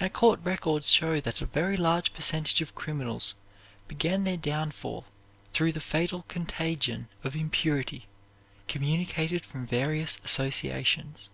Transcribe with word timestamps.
Our 0.00 0.08
court 0.08 0.40
records 0.42 0.90
show 0.90 1.20
that 1.20 1.42
a 1.42 1.44
very 1.44 1.76
large 1.76 2.14
percentage 2.14 2.62
of 2.62 2.74
criminals 2.74 3.34
began 3.88 4.24
their 4.24 4.38
downfall 4.38 5.04
through 5.52 5.72
the 5.72 5.82
fatal 5.82 6.22
contagion 6.28 7.08
of 7.22 7.36
impurity 7.36 8.06
communicated 8.68 9.44
from 9.44 9.66
various 9.66 10.18
associations. 10.24 11.28